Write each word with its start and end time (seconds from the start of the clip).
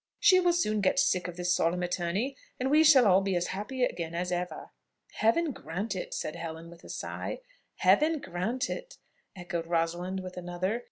She 0.19 0.39
will 0.39 0.53
soon 0.53 0.81
get 0.81 0.97
sick 0.97 1.27
of 1.27 1.37
the 1.37 1.45
solemn 1.45 1.83
attorney, 1.83 2.35
and 2.59 2.71
we 2.71 2.83
shall 2.83 3.05
all 3.05 3.21
be 3.21 3.35
as 3.35 3.47
happy 3.53 3.83
again 3.83 4.15
as 4.15 4.31
ever." 4.31 4.71
"Heaven 5.17 5.51
grant 5.51 5.95
it!" 5.95 6.11
said 6.15 6.35
Helen 6.35 6.71
with 6.71 6.83
a 6.83 6.89
sigh. 6.89 7.41
"Heaven 7.75 8.17
grant 8.17 8.67
it!" 8.67 8.97
echoed 9.35 9.67
Rosalind 9.67 10.21
with 10.21 10.37
another. 10.37 10.79